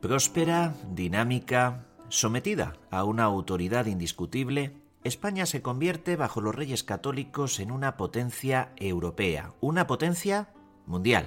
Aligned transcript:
Próspera, 0.00 0.74
dinámica, 0.92 1.86
sometida 2.08 2.72
a 2.90 3.04
una 3.04 3.24
autoridad 3.24 3.84
indiscutible, 3.84 4.72
España 5.04 5.44
se 5.44 5.60
convierte 5.60 6.16
bajo 6.16 6.40
los 6.40 6.54
reyes 6.54 6.84
católicos 6.84 7.60
en 7.60 7.70
una 7.70 7.98
potencia 7.98 8.72
europea, 8.76 9.52
una 9.60 9.86
potencia 9.86 10.54
mundial. 10.86 11.26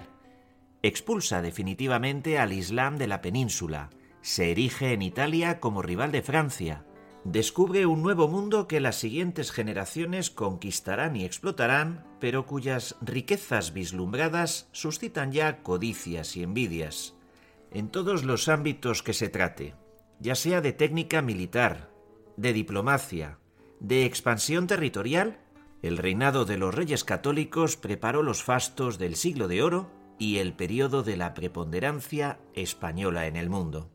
Expulsa 0.81 1.43
definitivamente 1.43 2.39
al 2.39 2.51
Islam 2.51 2.97
de 2.97 3.05
la 3.05 3.21
península, 3.21 3.91
se 4.21 4.49
erige 4.49 4.93
en 4.93 5.03
Italia 5.03 5.59
como 5.59 5.83
rival 5.83 6.11
de 6.11 6.23
Francia, 6.23 6.83
descubre 7.25 7.85
un 7.85 8.01
nuevo 8.01 8.27
mundo 8.27 8.67
que 8.67 8.79
las 8.79 8.95
siguientes 8.95 9.51
generaciones 9.51 10.31
conquistarán 10.31 11.15
y 11.15 11.25
explotarán, 11.25 12.07
pero 12.19 12.47
cuyas 12.47 12.95
riquezas 13.01 13.71
vislumbradas 13.71 14.67
suscitan 14.71 15.31
ya 15.31 15.61
codicias 15.61 16.35
y 16.35 16.41
envidias, 16.41 17.13
en 17.73 17.89
todos 17.89 18.23
los 18.23 18.47
ámbitos 18.47 19.01
que 19.03 19.13
se 19.13 19.29
trate, 19.29 19.75
ya 20.19 20.35
sea 20.35 20.61
de 20.61 20.73
técnica 20.73 21.21
militar, 21.21 21.89
de 22.37 22.53
diplomacia, 22.53 23.39
de 23.79 24.05
expansión 24.05 24.67
territorial, 24.67 25.39
el 25.81 25.97
reinado 25.97 26.45
de 26.45 26.57
los 26.57 26.73
reyes 26.73 27.03
católicos 27.03 27.75
preparó 27.75 28.23
los 28.23 28.43
fastos 28.43 28.97
del 28.97 29.15
siglo 29.15 29.47
de 29.47 29.61
oro 29.61 29.91
y 30.17 30.37
el 30.37 30.53
periodo 30.53 31.03
de 31.03 31.17
la 31.17 31.33
preponderancia 31.33 32.39
española 32.53 33.27
en 33.27 33.35
el 33.35 33.49
mundo. 33.49 33.89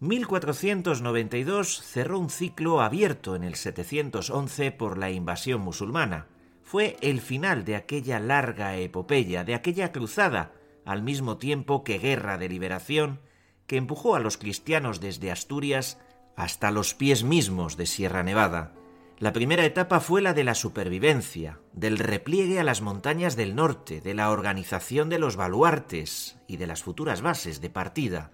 1492 0.00 1.80
cerró 1.80 2.18
un 2.18 2.28
ciclo 2.28 2.80
abierto 2.80 3.36
en 3.36 3.44
el 3.44 3.54
711 3.54 4.72
por 4.72 4.98
la 4.98 5.12
invasión 5.12 5.60
musulmana. 5.60 6.26
Fue 6.64 6.96
el 7.02 7.20
final 7.20 7.64
de 7.64 7.76
aquella 7.76 8.18
larga 8.18 8.76
epopeya, 8.76 9.44
de 9.44 9.54
aquella 9.54 9.92
cruzada, 9.92 10.50
al 10.84 11.02
mismo 11.02 11.36
tiempo 11.38 11.84
que 11.84 11.98
guerra 11.98 12.38
de 12.38 12.48
liberación, 12.48 13.20
que 13.66 13.76
empujó 13.76 14.14
a 14.14 14.20
los 14.20 14.38
cristianos 14.38 15.00
desde 15.00 15.30
Asturias 15.30 15.98
hasta 16.36 16.70
los 16.70 16.94
pies 16.94 17.24
mismos 17.24 17.76
de 17.76 17.86
Sierra 17.86 18.22
Nevada. 18.22 18.72
La 19.18 19.32
primera 19.32 19.64
etapa 19.64 20.00
fue 20.00 20.20
la 20.20 20.34
de 20.34 20.42
la 20.42 20.54
supervivencia, 20.54 21.60
del 21.72 21.98
repliegue 21.98 22.58
a 22.58 22.64
las 22.64 22.80
montañas 22.80 23.36
del 23.36 23.54
norte, 23.54 24.00
de 24.00 24.14
la 24.14 24.30
organización 24.30 25.08
de 25.08 25.20
los 25.20 25.36
baluartes 25.36 26.38
y 26.48 26.56
de 26.56 26.66
las 26.66 26.82
futuras 26.82 27.22
bases 27.22 27.60
de 27.60 27.70
partida. 27.70 28.32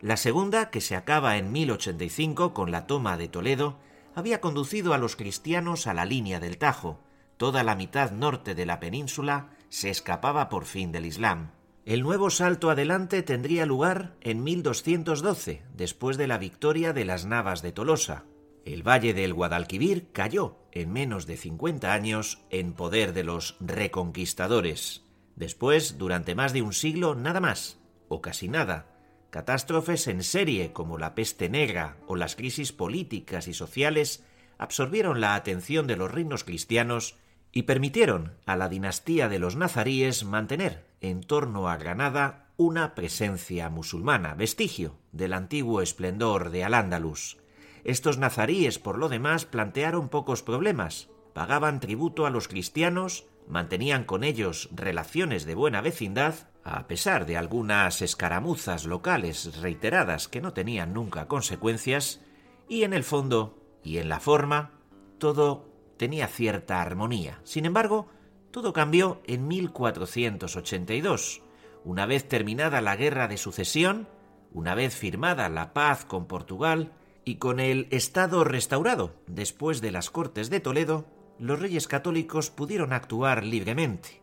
La 0.00 0.16
segunda, 0.16 0.70
que 0.70 0.80
se 0.80 0.96
acaba 0.96 1.36
en 1.36 1.52
1085 1.52 2.54
con 2.54 2.70
la 2.70 2.86
toma 2.86 3.16
de 3.16 3.28
Toledo, 3.28 3.78
había 4.14 4.40
conducido 4.40 4.94
a 4.94 4.98
los 4.98 5.16
cristianos 5.16 5.86
a 5.86 5.94
la 5.94 6.04
línea 6.04 6.40
del 6.40 6.58
Tajo. 6.58 6.98
Toda 7.36 7.62
la 7.62 7.76
mitad 7.76 8.10
norte 8.10 8.54
de 8.54 8.66
la 8.66 8.80
península 8.80 9.50
se 9.68 9.90
escapaba 9.90 10.48
por 10.48 10.64
fin 10.64 10.92
del 10.92 11.06
Islam. 11.06 11.50
El 11.84 12.02
nuevo 12.02 12.30
salto 12.30 12.70
adelante 12.70 13.24
tendría 13.24 13.66
lugar 13.66 14.14
en 14.20 14.44
1212, 14.44 15.64
después 15.74 16.16
de 16.16 16.28
la 16.28 16.38
victoria 16.38 16.92
de 16.92 17.04
las 17.04 17.26
Navas 17.26 17.60
de 17.60 17.72
Tolosa. 17.72 18.24
El 18.64 18.86
valle 18.86 19.14
del 19.14 19.34
Guadalquivir 19.34 20.12
cayó 20.12 20.58
en 20.70 20.92
menos 20.92 21.26
de 21.26 21.36
50 21.36 21.92
años 21.92 22.38
en 22.50 22.74
poder 22.74 23.12
de 23.12 23.24
los 23.24 23.56
reconquistadores. 23.58 25.02
Después, 25.34 25.98
durante 25.98 26.36
más 26.36 26.52
de 26.52 26.62
un 26.62 26.72
siglo, 26.72 27.16
nada 27.16 27.40
más, 27.40 27.80
o 28.06 28.20
casi 28.22 28.46
nada. 28.46 28.86
Catástrofes 29.30 30.06
en 30.06 30.22
serie 30.22 30.72
como 30.72 30.98
la 30.98 31.16
peste 31.16 31.48
negra 31.48 31.96
o 32.06 32.14
las 32.14 32.36
crisis 32.36 32.70
políticas 32.70 33.48
y 33.48 33.54
sociales 33.54 34.24
absorbieron 34.56 35.20
la 35.20 35.34
atención 35.34 35.88
de 35.88 35.96
los 35.96 36.12
reinos 36.12 36.44
cristianos 36.44 37.16
y 37.50 37.62
permitieron 37.62 38.34
a 38.46 38.54
la 38.54 38.68
dinastía 38.68 39.28
de 39.28 39.40
los 39.40 39.56
nazaríes 39.56 40.22
mantener 40.22 40.91
en 41.02 41.20
torno 41.20 41.68
a 41.68 41.76
Granada 41.76 42.46
una 42.56 42.94
presencia 42.94 43.68
musulmana, 43.68 44.34
vestigio 44.34 44.98
del 45.10 45.32
antiguo 45.34 45.82
esplendor 45.82 46.50
de 46.50 46.64
Al-Ándalus. 46.64 47.38
Estos 47.84 48.18
nazaríes, 48.18 48.78
por 48.78 48.98
lo 48.98 49.08
demás, 49.08 49.44
plantearon 49.44 50.08
pocos 50.08 50.42
problemas. 50.42 51.10
Pagaban 51.34 51.80
tributo 51.80 52.24
a 52.24 52.30
los 52.30 52.46
cristianos, 52.46 53.26
mantenían 53.48 54.04
con 54.04 54.22
ellos 54.22 54.68
relaciones 54.72 55.44
de 55.44 55.56
buena 55.56 55.80
vecindad, 55.80 56.34
a 56.62 56.86
pesar 56.86 57.26
de 57.26 57.36
algunas 57.36 58.00
escaramuzas 58.00 58.84
locales 58.84 59.60
reiteradas 59.60 60.28
que 60.28 60.40
no 60.40 60.52
tenían 60.52 60.94
nunca 60.94 61.26
consecuencias, 61.26 62.20
y 62.68 62.84
en 62.84 62.92
el 62.92 63.02
fondo 63.02 63.58
y 63.82 63.98
en 63.98 64.08
la 64.08 64.20
forma, 64.20 64.70
todo 65.18 65.68
tenía 65.96 66.28
cierta 66.28 66.80
armonía. 66.80 67.40
Sin 67.42 67.66
embargo, 67.66 68.08
todo 68.52 68.72
cambió 68.72 69.20
en 69.24 69.48
1482. 69.48 71.42
Una 71.84 72.06
vez 72.06 72.28
terminada 72.28 72.80
la 72.80 72.94
guerra 72.94 73.26
de 73.26 73.38
sucesión, 73.38 74.06
una 74.52 74.74
vez 74.74 74.94
firmada 74.94 75.48
la 75.48 75.72
paz 75.72 76.04
con 76.04 76.26
Portugal 76.26 76.92
y 77.24 77.36
con 77.36 77.58
el 77.58 77.88
Estado 77.90 78.44
restaurado 78.44 79.14
después 79.26 79.80
de 79.80 79.90
las 79.90 80.10
Cortes 80.10 80.50
de 80.50 80.60
Toledo, 80.60 81.06
los 81.38 81.58
reyes 81.58 81.88
católicos 81.88 82.50
pudieron 82.50 82.92
actuar 82.92 83.42
libremente. 83.42 84.22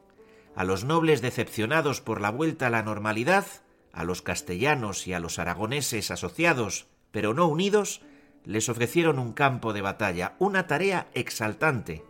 A 0.55 0.63
los 0.63 0.85
nobles 0.85 1.21
decepcionados 1.21 1.99
por 1.99 2.21
la 2.21 2.29
vuelta 2.29 2.67
a 2.67 2.69
la 2.69 2.83
normalidad, 2.83 3.45
a 3.91 4.03
los 4.03 4.21
castellanos 4.21 5.07
y 5.07 5.13
a 5.13 5.19
los 5.19 5.39
aragoneses 5.39 6.11
asociados, 6.11 6.87
pero 7.11 7.33
no 7.33 7.47
unidos, 7.47 8.01
les 8.45 8.69
ofrecieron 8.69 9.19
un 9.19 9.33
campo 9.33 9.73
de 9.73 9.81
batalla, 9.81 10.35
una 10.39 10.67
tarea 10.67 11.07
exaltante, 11.13 12.03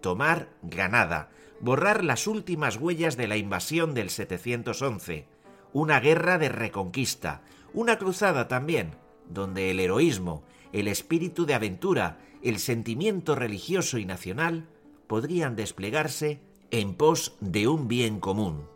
tomar 0.00 0.48
Granada, 0.62 1.30
borrar 1.60 2.04
las 2.04 2.26
últimas 2.26 2.76
huellas 2.76 3.16
de 3.16 3.26
la 3.26 3.36
invasión 3.36 3.94
del 3.94 4.10
711, 4.10 5.26
una 5.72 6.00
guerra 6.00 6.38
de 6.38 6.48
reconquista, 6.48 7.42
una 7.74 7.98
cruzada 7.98 8.48
también, 8.48 8.96
donde 9.28 9.70
el 9.70 9.80
heroísmo, 9.80 10.44
el 10.72 10.88
espíritu 10.88 11.46
de 11.46 11.54
aventura, 11.54 12.18
el 12.42 12.58
sentimiento 12.58 13.34
religioso 13.34 13.98
y 13.98 14.04
nacional 14.04 14.66
podrían 15.06 15.56
desplegarse 15.56 16.40
en 16.70 16.94
pos 16.94 17.36
de 17.40 17.68
un 17.68 17.88
bien 17.88 18.20
común. 18.20 18.68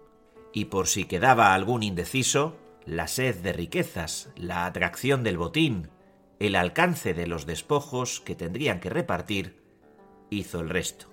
Y 0.52 0.66
por 0.66 0.86
si 0.86 1.04
quedaba 1.04 1.54
algún 1.54 1.82
indeciso, 1.82 2.56
la 2.84 3.06
sed 3.08 3.36
de 3.36 3.52
riquezas, 3.52 4.30
la 4.36 4.66
atracción 4.66 5.22
del 5.22 5.38
botín, 5.38 5.90
el 6.38 6.56
alcance 6.56 7.14
de 7.14 7.26
los 7.26 7.46
despojos 7.46 8.20
que 8.20 8.34
tendrían 8.34 8.80
que 8.80 8.90
repartir, 8.90 9.62
hizo 10.30 10.60
el 10.60 10.70
resto. 10.70 11.09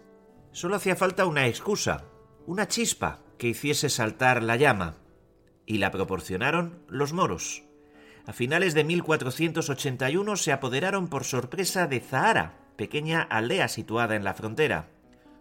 Solo 0.58 0.78
hacía 0.78 0.96
falta 0.96 1.28
una 1.28 1.46
excusa, 1.46 2.06
una 2.48 2.68
chispa 2.68 3.20
que 3.38 3.50
hiciese 3.50 3.90
saltar 3.90 4.42
la 4.42 4.56
llama, 4.56 4.96
y 5.68 5.78
la 5.78 5.92
proporcionaron 5.92 6.82
los 6.88 7.14
moros. 7.14 7.62
A 8.26 8.34
finales 8.34 8.74
de 8.74 8.84
1481 8.84 10.36
se 10.36 10.52
apoderaron 10.52 11.10
por 11.10 11.26
sorpresa 11.26 11.86
de 11.86 12.00
Zahara, 12.00 12.58
pequeña 12.76 13.22
aldea 13.22 13.68
situada 13.68 14.16
en 14.16 14.24
la 14.24 14.34
frontera. 14.34 14.90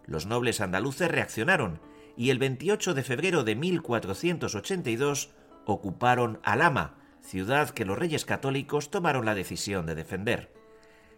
Los 0.05 0.27
nobles 0.27 0.61
andaluces 0.61 1.11
reaccionaron 1.11 1.81
y 2.15 2.29
el 2.29 2.39
28 2.39 2.93
de 2.93 3.03
febrero 3.03 3.43
de 3.43 3.57
1482 3.57 5.31
ocuparon 5.65 6.41
Alama, 6.43 6.99
ciudad 7.23 7.71
que 7.71 7.87
los 7.87 7.99
reyes 7.99 8.27
católicos 8.27 8.91
tomaron 8.91 9.25
la 9.25 9.35
decisión 9.35 9.87
de 9.87 9.95
defender. 9.95 10.53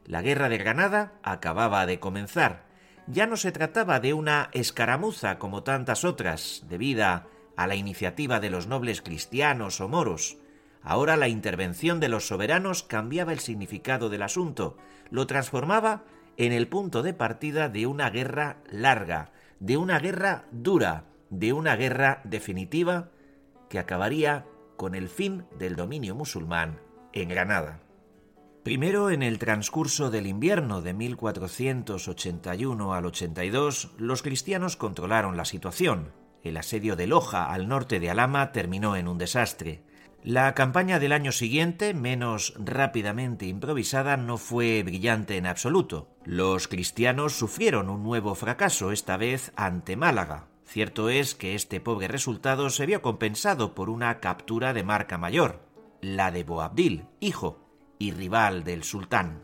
La 0.04 0.22
guerra 0.22 0.48
de 0.48 0.58
Granada 0.58 1.18
acababa 1.24 1.84
de 1.84 1.98
comenzar. 1.98 2.67
Ya 3.10 3.26
no 3.26 3.38
se 3.38 3.52
trataba 3.52 4.00
de 4.00 4.12
una 4.12 4.50
escaramuza 4.52 5.38
como 5.38 5.62
tantas 5.62 6.04
otras, 6.04 6.64
debida 6.68 7.26
a 7.56 7.66
la 7.66 7.74
iniciativa 7.74 8.38
de 8.38 8.50
los 8.50 8.66
nobles 8.66 9.00
cristianos 9.00 9.80
o 9.80 9.88
moros. 9.88 10.36
Ahora 10.82 11.16
la 11.16 11.28
intervención 11.28 12.00
de 12.00 12.08
los 12.08 12.26
soberanos 12.26 12.82
cambiaba 12.82 13.32
el 13.32 13.38
significado 13.38 14.10
del 14.10 14.22
asunto, 14.22 14.76
lo 15.10 15.26
transformaba 15.26 16.04
en 16.36 16.52
el 16.52 16.68
punto 16.68 17.02
de 17.02 17.14
partida 17.14 17.70
de 17.70 17.86
una 17.86 18.10
guerra 18.10 18.58
larga, 18.70 19.32
de 19.58 19.78
una 19.78 19.98
guerra 19.98 20.44
dura, 20.52 21.04
de 21.30 21.54
una 21.54 21.76
guerra 21.76 22.20
definitiva 22.24 23.08
que 23.70 23.78
acabaría 23.78 24.44
con 24.76 24.94
el 24.94 25.08
fin 25.08 25.46
del 25.58 25.76
dominio 25.76 26.14
musulmán 26.14 26.78
en 27.14 27.30
Granada. 27.30 27.80
Primero, 28.68 29.08
en 29.08 29.22
el 29.22 29.38
transcurso 29.38 30.10
del 30.10 30.26
invierno 30.26 30.82
de 30.82 30.92
1481 30.92 32.92
al 32.92 33.06
82, 33.06 33.92
los 33.96 34.20
cristianos 34.20 34.76
controlaron 34.76 35.38
la 35.38 35.46
situación. 35.46 36.12
El 36.42 36.58
asedio 36.58 36.94
de 36.94 37.06
Loja 37.06 37.50
al 37.50 37.66
norte 37.66 37.98
de 37.98 38.10
Alama 38.10 38.52
terminó 38.52 38.94
en 38.94 39.08
un 39.08 39.16
desastre. 39.16 39.84
La 40.22 40.54
campaña 40.54 40.98
del 40.98 41.12
año 41.12 41.32
siguiente, 41.32 41.94
menos 41.94 42.52
rápidamente 42.58 43.46
improvisada, 43.46 44.18
no 44.18 44.36
fue 44.36 44.82
brillante 44.82 45.38
en 45.38 45.46
absoluto. 45.46 46.10
Los 46.26 46.68
cristianos 46.68 47.32
sufrieron 47.32 47.88
un 47.88 48.02
nuevo 48.02 48.34
fracaso, 48.34 48.92
esta 48.92 49.16
vez 49.16 49.50
ante 49.56 49.96
Málaga. 49.96 50.48
Cierto 50.66 51.08
es 51.08 51.34
que 51.34 51.54
este 51.54 51.80
pobre 51.80 52.06
resultado 52.06 52.68
se 52.68 52.84
vio 52.84 53.00
compensado 53.00 53.74
por 53.74 53.88
una 53.88 54.20
captura 54.20 54.74
de 54.74 54.82
marca 54.82 55.16
mayor, 55.16 55.62
la 56.02 56.30
de 56.30 56.44
Boabdil, 56.44 57.06
hijo 57.18 57.64
y 57.98 58.12
rival 58.12 58.64
del 58.64 58.84
sultán. 58.84 59.42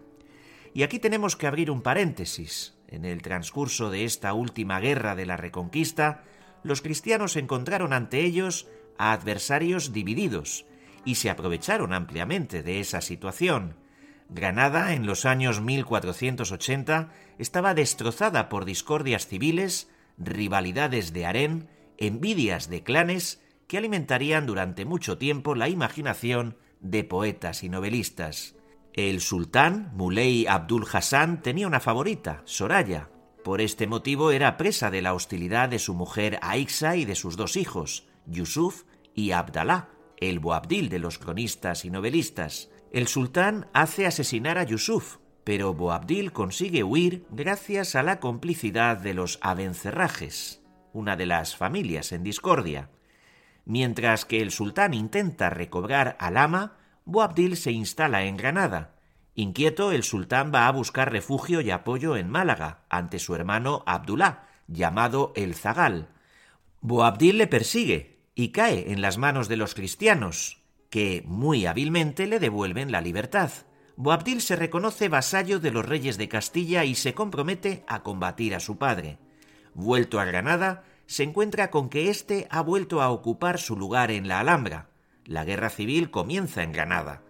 Y 0.72 0.82
aquí 0.82 0.98
tenemos 0.98 1.36
que 1.36 1.46
abrir 1.46 1.70
un 1.70 1.82
paréntesis. 1.82 2.74
En 2.88 3.04
el 3.04 3.22
transcurso 3.22 3.90
de 3.90 4.04
esta 4.04 4.34
última 4.34 4.80
guerra 4.80 5.14
de 5.16 5.26
la 5.26 5.36
Reconquista, 5.36 6.24
los 6.62 6.80
cristianos 6.80 7.36
encontraron 7.36 7.92
ante 7.92 8.20
ellos 8.20 8.68
a 8.98 9.12
adversarios 9.12 9.92
divididos, 9.92 10.66
y 11.04 11.16
se 11.16 11.30
aprovecharon 11.30 11.92
ampliamente 11.92 12.62
de 12.62 12.80
esa 12.80 13.00
situación. 13.00 13.76
Granada, 14.28 14.94
en 14.94 15.06
los 15.06 15.26
años 15.26 15.60
1480, 15.60 17.10
estaba 17.38 17.74
destrozada 17.74 18.48
por 18.48 18.64
discordias 18.64 19.26
civiles, 19.26 19.90
rivalidades 20.16 21.12
de 21.12 21.26
harén, 21.26 21.68
envidias 21.98 22.68
de 22.68 22.82
clanes 22.82 23.42
que 23.66 23.78
alimentarían 23.78 24.46
durante 24.46 24.84
mucho 24.84 25.18
tiempo 25.18 25.54
la 25.54 25.68
imaginación 25.68 26.56
de 26.84 27.02
poetas 27.02 27.64
y 27.64 27.68
novelistas. 27.68 28.54
El 28.92 29.20
sultán, 29.20 29.90
Muley 29.96 30.46
Abdul 30.46 30.86
Hassan, 30.90 31.42
tenía 31.42 31.66
una 31.66 31.80
favorita, 31.80 32.42
Soraya. 32.44 33.10
Por 33.42 33.60
este 33.60 33.88
motivo 33.88 34.30
era 34.30 34.56
presa 34.56 34.90
de 34.90 35.02
la 35.02 35.14
hostilidad 35.14 35.68
de 35.68 35.80
su 35.80 35.94
mujer 35.94 36.38
Aixa 36.42 36.96
y 36.96 37.04
de 37.04 37.16
sus 37.16 37.36
dos 37.36 37.56
hijos, 37.56 38.06
Yusuf 38.26 38.84
y 39.14 39.32
Abdalá, 39.32 39.88
el 40.18 40.38
Boabdil 40.38 40.88
de 40.88 41.00
los 41.00 41.18
cronistas 41.18 41.84
y 41.84 41.90
novelistas. 41.90 42.70
El 42.92 43.08
sultán 43.08 43.66
hace 43.72 44.06
asesinar 44.06 44.58
a 44.58 44.64
Yusuf, 44.64 45.16
pero 45.42 45.74
Boabdil 45.74 46.32
consigue 46.32 46.84
huir 46.84 47.26
gracias 47.30 47.96
a 47.96 48.02
la 48.02 48.20
complicidad 48.20 48.96
de 48.96 49.14
los 49.14 49.38
Abencerrajes, 49.42 50.62
una 50.92 51.16
de 51.16 51.26
las 51.26 51.56
familias 51.56 52.12
en 52.12 52.22
discordia. 52.22 52.90
Mientras 53.64 54.24
que 54.24 54.40
el 54.40 54.50
sultán 54.50 54.94
intenta 54.94 55.50
recobrar 55.50 56.16
al 56.20 56.36
ama, 56.36 56.76
Boabdil 57.04 57.56
se 57.56 57.72
instala 57.72 58.24
en 58.24 58.36
Granada. 58.36 58.94
Inquieto, 59.34 59.92
el 59.92 60.04
sultán 60.04 60.52
va 60.54 60.68
a 60.68 60.72
buscar 60.72 61.10
refugio 61.10 61.60
y 61.60 61.70
apoyo 61.70 62.16
en 62.16 62.30
Málaga, 62.30 62.84
ante 62.88 63.18
su 63.18 63.34
hermano 63.34 63.82
Abdullah, 63.86 64.48
llamado 64.68 65.32
el 65.34 65.54
Zagal. 65.54 66.08
Boabdil 66.80 67.38
le 67.38 67.46
persigue 67.46 68.20
y 68.34 68.48
cae 68.48 68.92
en 68.92 69.00
las 69.00 69.18
manos 69.18 69.48
de 69.48 69.56
los 69.56 69.74
cristianos, 69.74 70.62
que 70.90 71.24
muy 71.26 71.66
hábilmente 71.66 72.26
le 72.26 72.38
devuelven 72.38 72.92
la 72.92 73.00
libertad. 73.00 73.50
Boabdil 73.96 74.40
se 74.40 74.56
reconoce 74.56 75.08
vasallo 75.08 75.60
de 75.60 75.70
los 75.70 75.86
reyes 75.86 76.18
de 76.18 76.28
Castilla 76.28 76.84
y 76.84 76.94
se 76.94 77.14
compromete 77.14 77.84
a 77.86 78.02
combatir 78.02 78.54
a 78.54 78.60
su 78.60 78.76
padre. 78.76 79.18
Vuelto 79.74 80.20
a 80.20 80.24
Granada, 80.24 80.84
se 81.06 81.22
encuentra 81.22 81.70
con 81.70 81.88
que 81.88 82.10
éste 82.10 82.46
ha 82.50 82.62
vuelto 82.62 83.02
a 83.02 83.10
ocupar 83.10 83.58
su 83.58 83.76
lugar 83.76 84.10
en 84.10 84.28
la 84.28 84.40
Alhambra. 84.40 84.88
La 85.24 85.44
guerra 85.44 85.70
civil 85.70 86.10
comienza 86.10 86.62
en 86.62 86.72
Granada. 86.72 87.22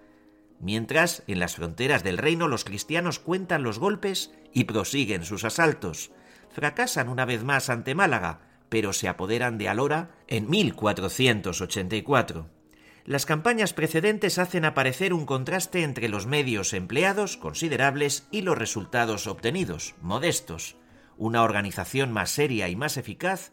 Mientras, 0.60 1.22
en 1.26 1.40
las 1.40 1.56
fronteras 1.56 2.04
del 2.04 2.18
reino 2.18 2.48
los 2.48 2.64
cristianos 2.64 3.18
cuentan 3.18 3.62
los 3.62 3.78
golpes 3.78 4.32
y 4.52 4.64
prosiguen 4.64 5.24
sus 5.24 5.44
asaltos. 5.44 6.12
Fracasan 6.50 7.08
una 7.08 7.24
vez 7.24 7.42
más 7.42 7.68
ante 7.68 7.94
Málaga, 7.94 8.40
pero 8.68 8.92
se 8.92 9.08
apoderan 9.08 9.58
de 9.58 9.68
Alora 9.68 10.10
en 10.28 10.48
1484. 10.48 12.48
Las 13.04 13.26
campañas 13.26 13.74
precedentes 13.74 14.38
hacen 14.38 14.64
aparecer 14.64 15.12
un 15.12 15.26
contraste 15.26 15.82
entre 15.82 16.08
los 16.08 16.26
medios 16.26 16.72
empleados, 16.72 17.36
considerables, 17.36 18.26
y 18.30 18.40
los 18.40 18.56
resultados 18.56 19.26
obtenidos, 19.26 19.94
modestos. 20.00 20.76
Una 21.18 21.42
organización 21.42 22.12
más 22.12 22.30
seria 22.30 22.68
y 22.68 22.76
más 22.76 22.96
eficaz 22.96 23.52